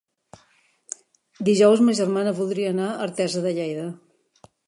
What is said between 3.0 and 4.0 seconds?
Artesa de Lleida.